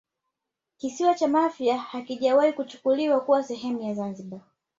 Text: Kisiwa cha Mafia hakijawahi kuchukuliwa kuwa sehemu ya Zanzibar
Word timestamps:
Kisiwa 0.77 1.13
cha 1.13 1.27
Mafia 1.27 1.77
hakijawahi 1.77 2.53
kuchukuliwa 2.53 3.21
kuwa 3.21 3.43
sehemu 3.43 3.81
ya 3.81 3.93
Zanzibar 3.93 4.41